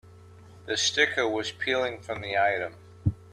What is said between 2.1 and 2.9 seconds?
the item.